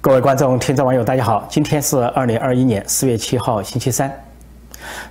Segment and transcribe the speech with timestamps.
[0.00, 1.44] 各位观众、听众、网友，大家好！
[1.50, 4.08] 今天是二零二一年四月七号，星期三。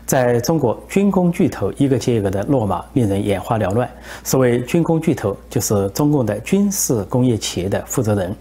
[0.06, 3.88] 在中国，军工巨头一个接一个的落马，令人眼花缭乱。
[4.24, 8.34] 所谓军工巨头，就是中共的军事工业企业的负责人，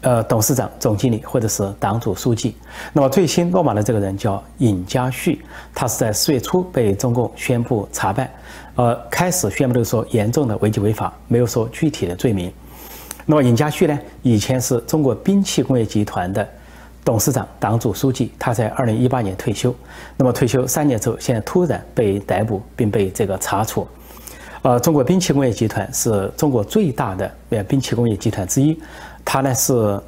[0.00, 2.56] 呃，董事长、总经理或者是党组书记。
[2.94, 5.44] 那么最新落马的这个人叫尹家旭，
[5.74, 8.30] 他是在四月初被中共宣布查办，
[8.76, 12.50] 呃，开始宣布的说严重的违纪违法，没有说具体的罪名。
[13.26, 13.98] 那么尹家旭呢？
[14.22, 16.46] 以前是中国兵器工业集团的
[17.02, 18.30] 董事长、党组书记。
[18.38, 19.74] 他在二零一八年退休。
[20.16, 23.86] 那么退休三年之后，现在突然被逮捕，并被这个查处。
[24.60, 28.78] 呃，中国兵器工业集团是中国最大的呃兵器工业集团之一。
[29.24, 29.98] 它呢是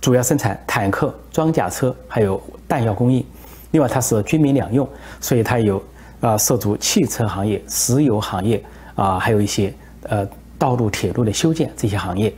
[0.00, 3.24] 主要生产坦克、装甲车，还有弹药供应。
[3.70, 4.88] 另外，它是军民两用，
[5.20, 5.80] 所以它有
[6.20, 8.60] 啊涉足汽车行业、石油行业
[8.96, 10.26] 啊，还有一些呃
[10.58, 12.32] 道路、铁路的修建这些行业。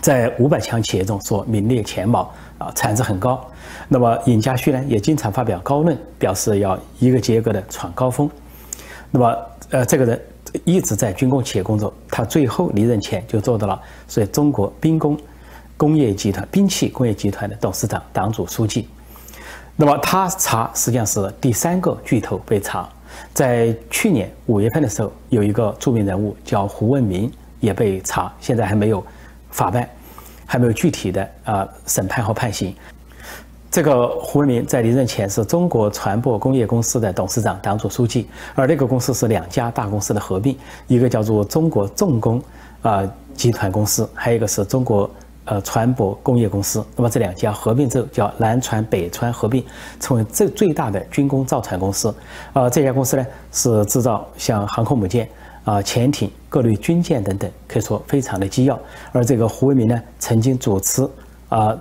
[0.00, 3.44] 在五百强企业中说名列前茅啊，产值很高。
[3.88, 8.28] 那么尹家旭呢，也经常发表高论，表示要一个接一个的闯高峰。
[9.10, 9.36] 那么，
[9.70, 10.20] 呃，这个人
[10.64, 15.16] 一直在军工企业工作，他最后离任前就做到了，所以中国兵工
[15.76, 18.88] 工业集团、兵器工业集团的董事长、党组书记。
[19.76, 22.88] 那么他查实际上是第三个巨头被查，
[23.32, 29.04] 在去年五月份的时候，有一个著名人物叫胡文明也被查，现在还没有。
[29.50, 29.88] 法办
[30.44, 32.74] 还没有具体的啊审判和判刑。
[33.68, 42.42] 这个胡文明在离任前是中国船舶工业公司的董事长、党组书记，而那个公司是两家大公司的合并，一个叫做中国重工
[42.80, 43.02] 啊
[43.34, 45.10] 集团公司，还有一个是中国
[45.44, 46.82] 呃船舶工业公司。
[46.94, 49.62] 那么这两家合并之后叫南船北船合并，
[50.00, 52.14] 成为最最大的军工造船公司。
[52.54, 55.28] 啊，这家公司呢是制造像航空母舰。
[55.66, 58.78] 啊，潜艇、各类军舰等等，可以说非常的机要。
[59.10, 61.02] 而这个胡为民呢，曾经主持
[61.48, 61.76] 啊，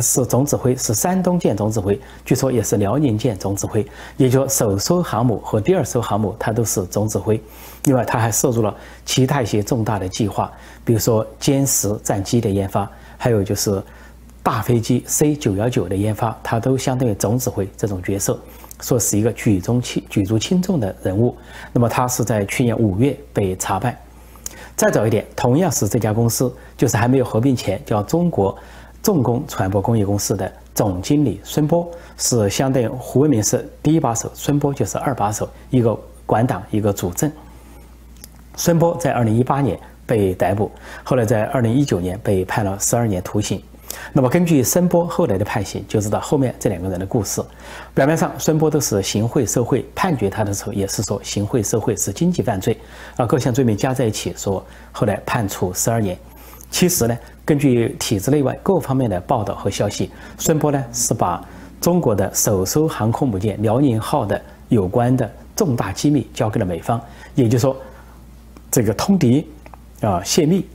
[0.00, 3.86] 是总指挥，是山东舰总指挥，据说也是辽宁舰总指挥。
[4.16, 7.38] 也就首艘航母和第二艘航母，他都是总指挥。
[7.84, 8.74] 另外，他还涉入了
[9.04, 10.50] 其他一些重大的计划，
[10.82, 13.82] 比如说歼十战机的研发，还有就是
[14.42, 18.40] 大飞机 C 九幺九的研发，他都相当于总指挥这种角色。
[18.80, 21.36] 说是一个举重轻举足轻重的人物，
[21.72, 23.96] 那么他是在去年五月被查办。
[24.74, 28.56] 再早一点，同样是这家公司，就是还没有合并前叫中国
[29.02, 37.32] 重工船舶工业公司的总经理孙波，是相当于胡文明是第一把手，孙波就是二把手，一个管党，一个主政。
[38.56, 40.70] 孙波在二零一八年被逮捕，
[41.02, 43.62] 后来在二零一九年被判了十二年徒刑。
[44.12, 47.42] 那么根据孙波后来的判刑，就知道后面这两个人的故事。
[47.94, 52.78] 表面上孙波都是行贿受贿，判决他的时候也是说行贿受贿是经济犯罪，
[53.16, 56.16] 啊，各项罪名加在一起说后来判处十二年。
[56.70, 61.44] 其实呢，根据体制内外各方面的报道和消息，孙波呢是把
[61.80, 67.00] 中国的首艘航空母舰辽宁号的有关的重大机密交给了美方，
[67.34, 67.76] 也就是说，
[68.70, 69.46] 这个通敌
[70.00, 70.66] 啊、泄密、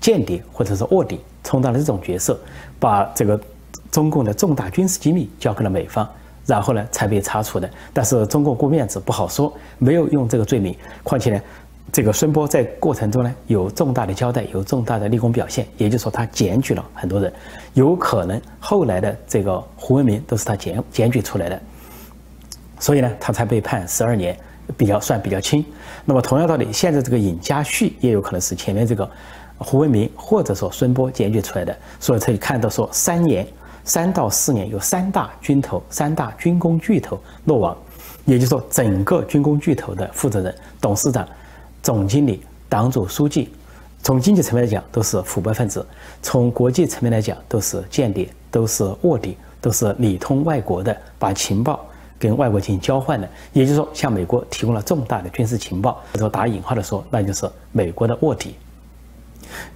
[0.00, 1.18] 间谍或者是卧底。
[1.42, 2.38] 充当了这种角色，
[2.80, 3.38] 把这个
[3.92, 6.08] 中共的重大军事机密交给了美方，
[6.46, 7.68] 然后呢才被查处的。
[7.92, 10.74] 但是中共顾面子不好说，没有用这个罪名。
[11.02, 11.40] 况且呢，
[11.92, 17.30] 这个孙波在过程中呢有重大的交代，有重大的立功表现，也就是说他检举了很多人，
[17.74, 21.60] 有可能后来的这个胡文明都是他检检举出来的，
[22.78, 24.34] 所以呢他才被判十二年，
[24.76, 25.64] 比较算比较轻。
[26.04, 29.08] 那么同样道理，现在这个尹家旭也有可能是前面这个。
[29.60, 33.46] 胡文明或者说孙波检举出来的，所以可以看到说三年
[33.84, 37.76] 三到四年有三大军头、三大军工巨头落网，
[38.24, 41.28] 也就是说整个军工巨头的负责人、董事长、
[41.82, 43.50] 总经理、党组书记，
[44.02, 45.84] 从经济层面来讲都是腐败分子，
[46.22, 51.84] 从国际层面来讲都是间谍、都是卧底、都是里通外国的，把情报
[52.18, 58.54] 跟外国进行交换的，也就是说向美国提供了重大的军事情报，或者打引号的说，那就是美国的卧底。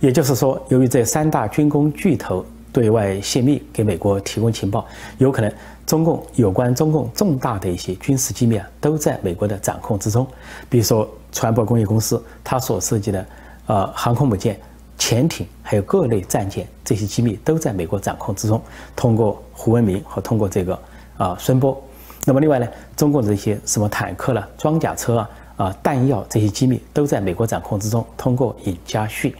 [0.00, 4.84] 也就是说，由于这三大军工巨头对外泄密，给美国提供情报，
[5.18, 5.52] 有可能
[5.86, 10.26] 中共有关中共重大的一些军事机密啊，都在美国的掌控之中。
[10.68, 13.26] 比如说，船舶工业公司它所设计的
[13.66, 14.58] 呃航空母舰、
[14.98, 18.60] 潜艇，还有各类战舰，这些机密都在美国掌控之中。
[18.96, 20.78] 通过胡文明和通过这个
[21.16, 21.80] 啊孙波，
[22.24, 22.66] 那么另外呢，
[22.96, 28.04] 中共的一些什么坦克了、装甲车啊、啊弹药这些机密都在美国掌控之中。
[28.16, 29.34] 通过尹家旭。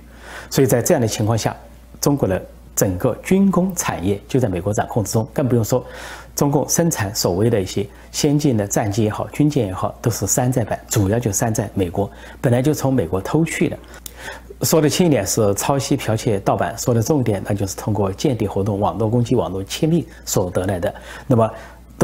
[0.51, 1.55] 所以在这样的情况下，
[2.01, 2.43] 中国的
[2.77, 5.85] 整个军工产业就在美国掌控之中，更不用说
[6.35, 12.11] 中共生产所谓的一些先进的战机也好、军舰也好，都是山寨版，主要就山寨美国，
[12.41, 13.79] 本来就从美国偷去的。
[14.63, 20.95] 说的轻一点是抄袭、剽窃、盗版；说的重一点，那就是通过间谍活动、网络攻击、网络窃密所得来的。
[21.27, 21.51] 那么，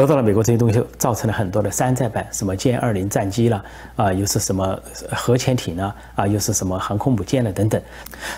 [0.01, 3.63] 得到了美国这些东西，造成了很多的山寨版，什么歼二零战机了
[3.97, 4.79] 啊，又是什么
[5.13, 7.81] 核潜艇呢啊，又是什么航空母舰了等等。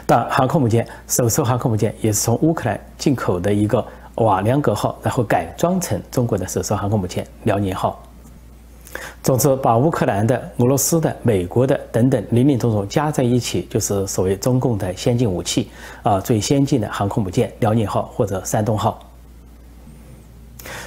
[0.04, 3.84] 但航空母舰，首艘航空母舰也是从乌克兰进口的一个
[4.16, 8.02] 瓦良格号，然后改装成中国的首艘航空母舰辽宁号。
[9.22, 15.70] 总之，把乌克兰的、俄罗斯的、美国的等等林林总总加在一起，就是所谓中共的先进武器
[16.02, 18.98] 啊，最先进的航空母舰辽宁号或者山东号。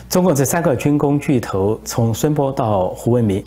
[0.10, 3.44] 中共这三个军工巨头，从孙波到胡文明。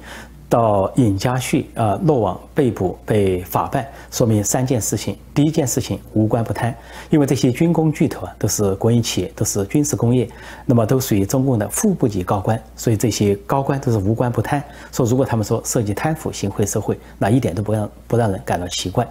[0.50, 5.14] 到尹家旭啊落网被捕被法办，说明三件事情。
[5.34, 6.74] 第一件事情无官不贪，
[7.10, 10.26] 因为这些军工巨头啊都是国营企业，都是军事工业，
[10.64, 14.64] 那么都属于中共的副部级高官，所以这些高官都是无官不贪。
[14.90, 19.06] 说如果他们说涉及贪腐行贿受贿，那一点都不让不让人感到奇怪。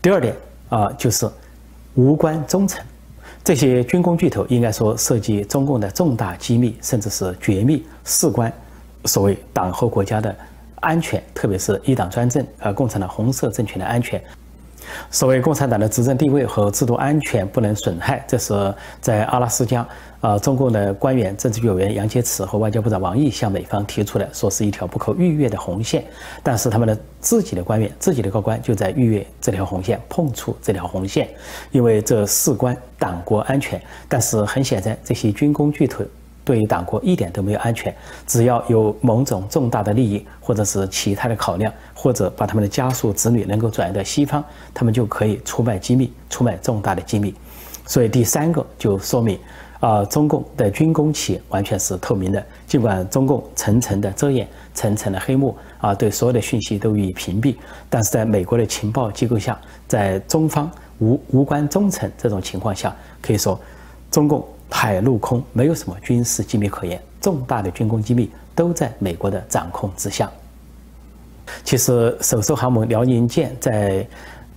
[0.00, 0.32] 第二点
[0.68, 1.28] 啊就是
[1.96, 2.84] 无官忠诚，
[3.46, 8.52] 这些军工巨头应该说涉及中共的重大机密，甚至是绝密，事关。
[9.04, 10.34] 所谓党和国家的
[10.80, 14.20] 安全，特别是一党专政，和，共产党红色政权的安全。
[15.12, 19.86] 所谓共产党的执政地位和制度安全不能损害，这是在阿拉斯加，
[20.20, 26.04] 啊，中共的官员、政治局委员杨洁篪和外交部长王毅向美方提出来，说是一条不可逾越的红线。
[26.42, 31.28] 但是他们的自己的官员、自己的高官就在逾越这条红线，碰触这条红线，
[31.70, 33.80] 因为这事关党国安全。
[34.08, 36.04] 但是很显然，这些军工巨头。
[36.44, 37.92] 对于党国一点都没有安全，
[38.24, 47.34] 只要有某种重大的利益，或者是其他的考量，或者把他们的家属子女能够转移到西方，他们就可以出卖机密，出卖重大的机密。
[47.84, 49.36] 所以第三个就说明，
[49.80, 57.56] 啊，中共的军工企业完全是透明的，尽管中共层层的遮掩，层层的黑幕，啊，对所有的讯息都予以屏蔽，
[57.88, 63.58] 但是在美国的情报机构下，在中方无无关忠诚这种情况下，可以说，
[64.10, 64.46] 中共。
[64.68, 70.28] 海陆空没有什么军事机密可言，重大的军工机密都在美国的掌控之下。
[71.62, 74.06] 其实，首艘航母辽宁舰在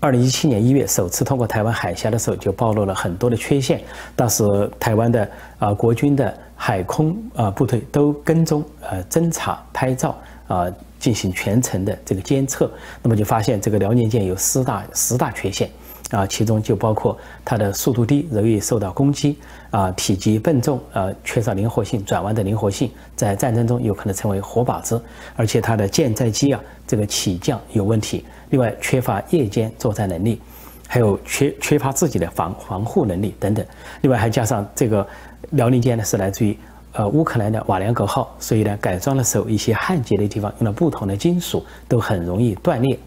[0.02, 3.82] 二零一七年一月首次通过台湾海峡的时候，就暴露了很多的缺陷。
[4.16, 4.44] 当时，
[4.80, 10.18] 台湾的啊国军的海空啊部队都跟踪、呃侦查、拍照
[10.48, 10.68] 啊，
[11.00, 12.72] 进行全程的这个监测，
[13.04, 15.70] 那么就发现这个辽宁舰有四大十大缺陷。
[16.12, 19.36] 啊，其中就包括它的速度低，容易受到攻击；
[19.70, 24.98] 啊，体积笨重，呃，缺少灵活性，转弯的灵活性，在战争中有可能成为活靶子；
[25.36, 28.26] 而且它的舰载机啊，这个起降有问题。
[28.50, 30.42] 另外，缺乏夜间作战能力，
[30.88, 33.64] 还有缺缺乏自己的防防护能力等等。
[34.02, 35.08] 另外，还加上这个
[35.52, 36.58] 辽宁舰呢，是来自于
[36.94, 42.98] 呃乌克兰的瓦良格号，所以呢，改装的时候一些焊接的地方用了不同的金属，都很容易断裂。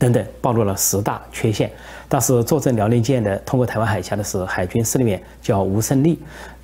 [0.00, 1.70] 等等，暴露了十大缺陷。
[2.08, 6.18] 当时坐镇辽宁舰的，通过台湾海峡的是海军司令员，叫吴胜利，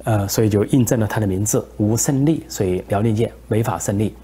[0.05, 4.15] 呃，所以就印证了他的名字吴胜利，所以辽宁舰没法胜利。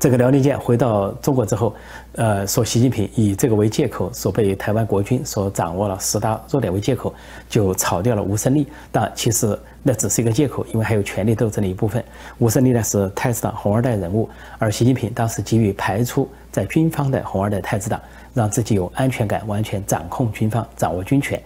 [0.00, 1.74] 这个辽宁舰回到中国之后，
[2.16, 7.14] 呃，说习近平以这个为借口，说被台湾国军所掌握了十大弱点为借口，
[7.48, 8.66] 就炒掉了吴胜利。
[8.90, 12.02] 但其实那只是一个借口，因为还有权力斗争的一部分。
[12.38, 14.28] 吴胜利呢是太子党红二代人物，
[14.58, 16.28] 而习近平当时急于排除。
[16.50, 17.98] 在军方的红二代太子党，
[18.34, 21.40] 让自己有安全感，完全掌控军方，掌握军权，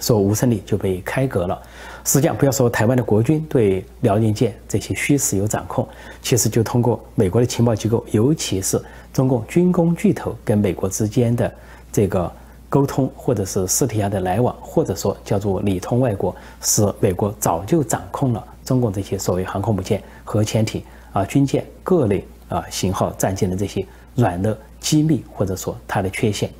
[0.00, 1.56] 说吴胜利就被开革了。
[2.04, 5.86] 实际上，不要说台湾的国军对辽宁舰这些虚实有掌控，
[6.22, 11.52] 其实就通过美国的情报机构，尤其是中共军工巨头跟美国之间的
[11.92, 12.32] 这个
[12.68, 23.86] 沟通，或者是私底下的来往，或者说叫做里通外国，使美国早就掌控了中共这些所谓航空母舰、核潜艇啊、军舰各类啊型号战舰的这些。
[24.16, 26.50] 软的机密，或者说它的缺陷。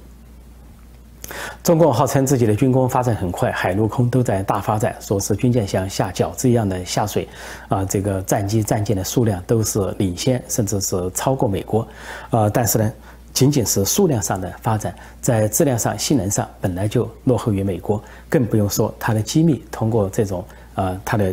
[1.70, 7.28] 中共号称自己的军工发展很快，海陆空都在大发展，说是军舰像下饺子一样的下水，
[7.68, 11.86] 啊，这个战机战舰的数量都是领先，甚至是超过美国，
[12.30, 12.92] 呃，但是呢，
[13.32, 21.32] 仅仅是数量上的发展，在质量上、性能上本来就落后于美国，更不用说它的机密通过这种呃它的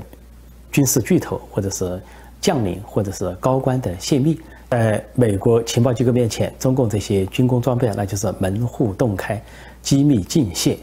[0.72, 2.00] 军事巨头或者是
[2.40, 4.40] 将领或者是高官的泄密。
[4.70, 9.42] 在美国情报机构面前，中共这些军工装备那就是门户洞开，
[9.82, 10.78] 机密尽泄。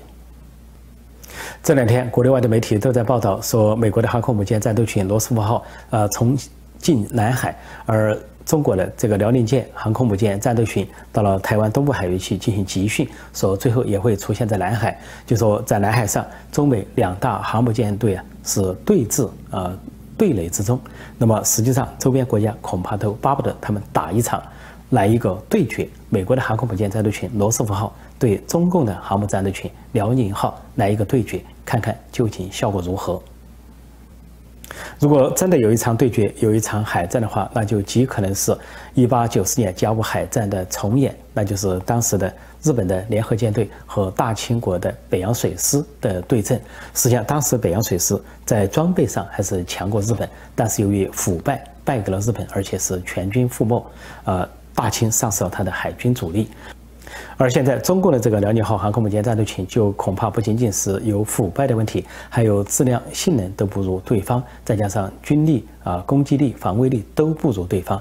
[1.62, 6.36] 这两天，国内外的媒体都在报道说，美国的航空母舰战斗群“罗斯福号”呃从
[6.78, 14.98] 进南海，而中国的这个辽宁舰航空母舰战斗群到了台湾东部海域去进行集训，说最后也会出现在南海。
[15.26, 19.76] 就说在南海上，中美两大航母舰队啊是对峙啊。
[20.16, 20.80] 对垒之中，
[21.18, 24.42] 那么实际上周边国家恐怕都巴不得他们打一场，
[24.90, 33.20] 来一个对决，美国的航空母舰战斗群罗斯福号对中共的航母战斗群辽宁号来一个对决，看看究竟效果如何。
[34.98, 38.56] 如果真的有一场对决，有一场海战的话，那就极可能是
[38.96, 42.32] 1894年甲午海战的重演，那就是当时的
[42.64, 46.58] 日本的联合舰队和大清国的北洋水师的对阵。
[46.94, 53.86] 实际上，当时北洋水师在装备上还是强过日本，但是由于腐败败给了日本，而且是全军覆没，
[54.24, 56.48] 呃，大清丧失了他的海军主力。
[57.36, 68.00] 而现在，中共的这个辽宁号航空母舰战斗群就恐怕不仅仅是有腐败的问题，还有质量、性能都不如对方，再加上军力啊、攻击力、防卫力都不如对方。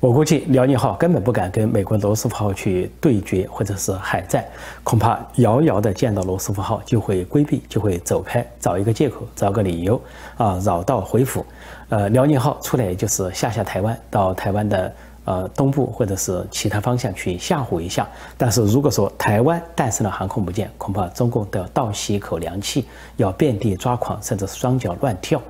[0.00, 4.44] 我估计辽宁号根本不敢跟美国罗斯福号去对决或者是海战，
[4.82, 10.00] 恐怕遥遥的见到罗斯福号就会规避，就会走开，找一个借口，找个理由
[10.36, 11.44] 啊，绕道回府。
[11.88, 14.92] 呃，辽宁号出来就是下下台湾，到台湾的。
[15.26, 25.40] 呃，东部或者是其他方向去吓唬一下，但是如果说台湾诞生了航空母舰，恐怕中共都要倒吸一口凉气，要遍地抓狂，甚至双脚乱跳。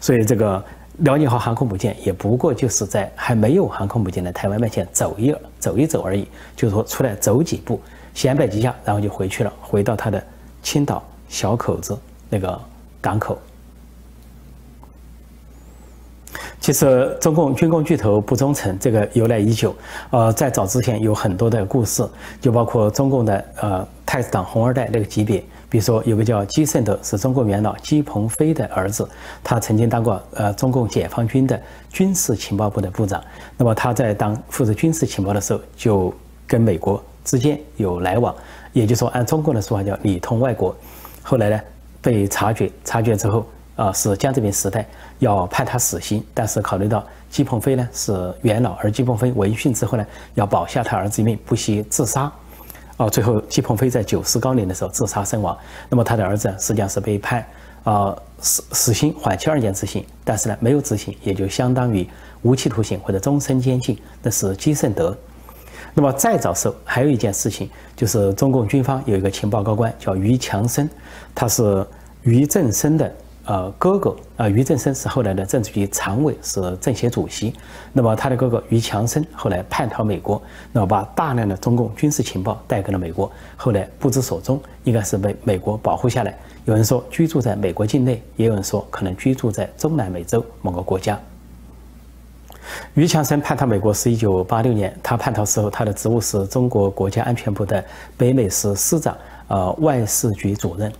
[0.00, 0.64] 所以这个
[0.98, 6.26] 辽宁号航空母舰也不过就是在还没有航空母舰的台湾面前走一走一走而已，
[6.56, 7.80] 就是说出来走几步，
[8.14, 10.22] 显摆几下，然后就回去了，回到他的
[10.62, 11.96] 青岛小口子
[12.28, 12.60] 那个
[13.00, 13.38] 港口。
[16.60, 19.74] 其实，中共军工巨头不忠诚，这个由来已久。
[20.10, 22.06] 呃，在早之前有很多的故事，
[22.40, 25.42] 就包括中共的呃太子党红二代那个级别。
[25.68, 29.08] 比如说，有个叫基慎德，是中共元老姬鹏飞的儿子，
[29.44, 31.60] 他曾经当过呃中共解放军的
[31.90, 33.22] 军事情报部的部长。
[33.56, 36.14] 那么他在当负责军事情报的时候，就
[36.46, 38.34] 跟美国之间有来往，
[38.72, 40.74] 也就是说，按中共的说法叫里通外国。
[41.22, 41.60] 后来呢，
[42.00, 43.46] 被察觉，察觉之后。
[43.78, 44.84] 啊，是江泽民时代
[45.20, 52.28] 要判他死刑，但是考虑到姬鹏飞呢是元老，而姬鹏飞闻讯之后呢，要保下他儿子一命，不惜自杀。
[52.98, 55.56] 哦，最后姬鹏飞在九十高龄的时候自杀身亡。
[55.88, 57.46] 那么他的儿子实际上是被判
[57.84, 62.06] 啊死死刑，缓期二年执行，但是呢没有执行，也就相当于
[62.42, 63.96] 无期徒刑或者终身监禁。
[64.22, 65.16] 那是基慎德。
[65.94, 70.88] 那么再早时候还有一件事情，就是中共军方有一个情报高官叫于强生，
[71.34, 71.86] 他是
[72.22, 73.12] 于正声的。
[73.48, 77.54] 呃，哥哥啊，于正声是后来的政治局常委，是政协主席。
[77.94, 80.40] 那么他的哥哥于强生后来叛逃美国，
[80.70, 86.38] 那么把大量的中共军事情报带给了美国，后来不知所踪，应该是被美国保护下来。
[86.66, 91.18] 有人说居住在美国境内，也有人说可能居住在中南美洲某个国家。
[92.92, 97.82] 于强生叛逃美国是一九八六年，他叛逃时候，他的职务是中国国家安全部的
[98.14, 100.92] 北美司司长，呃，外事局主任。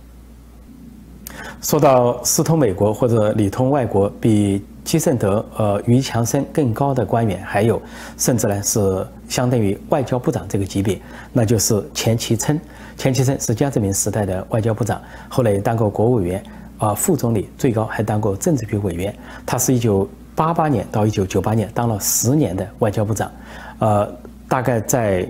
[1.61, 7.81] 说到私通美国或者里通外国，比基慎德、呃于强生更高的官员还有，
[8.17, 10.99] 甚至呢是相当于外交部长这个级别，
[11.31, 12.59] 那就是钱其琛。
[12.97, 16.43] 钱其琛是江泽民时代的外交部长，后来当过国务委员，
[16.77, 19.13] 啊副总理，最高还当过政治局委员。
[19.45, 23.31] 他是一九八八年到一九九八年当了十年的外交部长，
[23.79, 24.11] 呃，
[24.47, 25.29] 大概在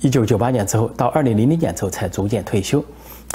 [0.00, 2.84] 一九九八年之后到二零零零年之后才逐渐退休。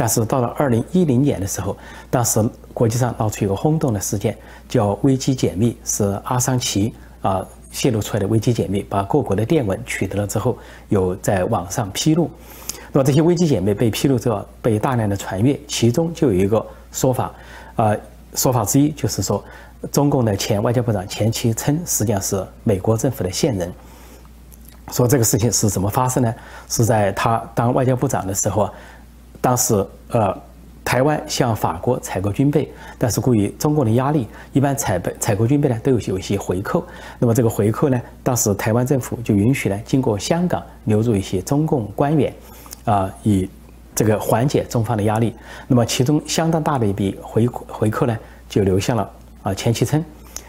[0.02, 1.78] 但是到了二零一零年的时候，
[2.10, 2.44] 当时
[2.74, 4.36] 国际上闹出一个轰动的事件，
[4.68, 6.92] 叫危机解密，是阿桑奇
[7.22, 10.58] 啊泄露出来的危机解密，把各国的电文取得了之后，
[10.90, 12.32] 有在网上披露。
[12.92, 17.32] 那么这些危机解密被披露之后，被大量的传阅，其中就有一个说法，
[17.76, 17.96] 啊，
[18.34, 19.44] 说法之一就是说，
[19.92, 23.72] 中共的前外交部长钱其琛实际上是美国政府的线人。
[24.92, 26.34] 说这个事情是怎么发生呢？
[26.68, 28.74] 是在他当外交部长的时候啊。
[29.42, 30.40] 当时，呃，
[30.86, 36.86] 台湾向法国采购军备，但是故于中共的压力，一般采备采购军备呢都有有一些回扣。
[37.18, 42.34] 那么这个回扣呢，当时台湾政府就允许呢，经过香港流入一些中共官员，
[42.86, 43.50] 啊，以
[43.96, 45.34] 这个缓解中方的压力。
[45.68, 48.18] 那么其中相当大的一笔回回扣呢，
[48.48, 49.10] 就流向了
[49.44, 50.04] 啊钱其琛。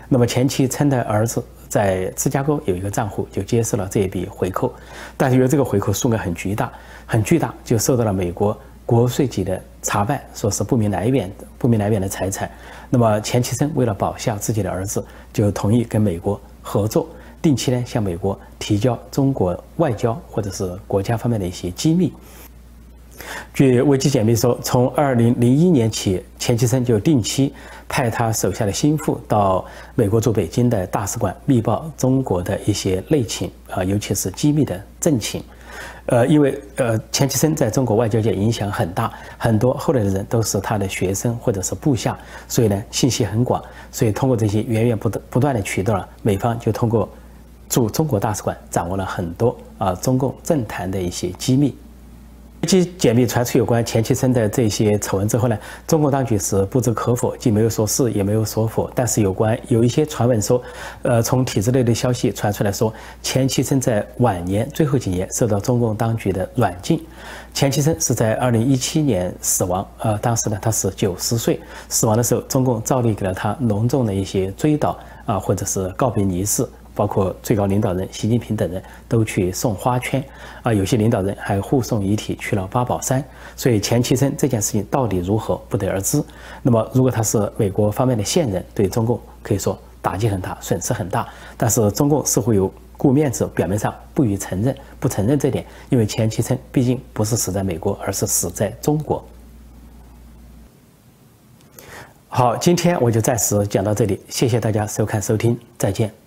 [0.08, 4.74] 那么钱其琛的儿子在芝加哥有一个账户，就接受了这一笔回扣。
[5.16, 6.70] 但是因为这个回扣数额很巨大，
[7.06, 8.58] 很巨大，就受到了美国。
[8.84, 12.50] 国税局的查办，说是不明来源的不明来源的财产。
[12.90, 17.08] 那么钱其琛为了保下自己的儿子，就同意跟美国合作，
[17.40, 22.12] 定期呢向美国提交中国外交或者是国家方面的一些机密。
[23.54, 27.52] 据危机解密说，从二零零一年起，钱其琛就定期
[27.88, 35.42] 派他手下的心腹到美国驻北京的大使馆密报中国的一些内情啊，尤其是机密的政情。
[36.06, 47.08] 呃，因为呃，钱其琛在中国外交界影响很大，很多后来的人都是他的学生或者是部下，所以呢，信息很广，所以通过这些源源不断不断的渠道，美方就通过
[47.68, 51.76] 驻中国大使馆掌握了很多啊中共政坛的一些机密。
[52.66, 58.88] 其解密传出有关钱其琛的这些丑闻之后呢，中国当局是不置可否，既没有说是，也没有说否。
[58.94, 60.62] 但是有关有一些传闻说，
[61.02, 67.04] 呃，从体制内的消息传出来说，钱其琛在晚年最后几年受到中共当局的软禁。
[67.52, 76.66] 钱其琛是在二零一七年死亡，呃，当时呢他是九十岁，死亡的时候，中共照例给了他隆重的一些追悼啊，或者是告别仪式。
[76.94, 80.22] 包括最高领导人习近平等人都去送花圈，
[80.62, 83.24] 啊，有些领导人还护送遗体去了八宝山。
[83.56, 86.22] 所以钱其琛这件事情到底如何，不得而知。
[86.62, 91.28] 那么，如果他是美国方面的线人，对中共可以说打击很大，损失很大。
[91.56, 99.24] 但是中共似乎有顾面子，表面上不予承认，不承认这点，因为钱其琛毕竟不是死在美国，而是死在中国。
[102.28, 106.21] 好，今天我就暂时讲到这里，谢谢大家收看收听，再见。